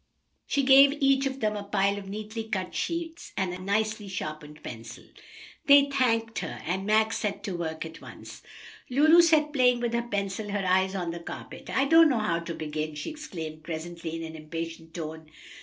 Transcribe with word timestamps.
She 0.47 0.63
gave 0.63 0.97
each 0.99 1.27
of 1.27 1.41
them 1.41 1.55
a 1.55 1.63
pile 1.63 1.99
of 1.99 2.09
neatly 2.09 2.45
cut 2.45 2.73
sheets 2.73 3.33
and 3.37 3.53
a 3.53 3.59
nicely 3.61 4.07
sharpened 4.07 4.63
pencil. 4.63 5.03
They 5.67 5.91
thanked 5.91 6.39
her, 6.39 6.59
and 6.65 6.87
Max 6.87 7.19
set 7.19 7.43
to 7.43 7.55
work 7.55 7.85
at 7.85 8.01
once. 8.01 8.41
Lulu 8.89 9.21
sat 9.21 9.53
playing 9.53 9.79
with 9.79 9.93
her 9.93 10.01
pencil, 10.01 10.49
her 10.49 10.65
eyes 10.67 10.95
on 10.95 11.11
the 11.11 11.19
carpet. 11.19 11.69
"I 11.69 11.85
don't 11.85 12.09
know 12.09 12.17
how 12.17 12.39
to 12.39 12.55
begin!" 12.55 12.95
she 12.95 13.11
exclaimed 13.11 13.61
presently 13.61 14.15
in 14.15 14.23
an 14.23 14.35
impatient 14.35 14.95
tone. 14.95 15.29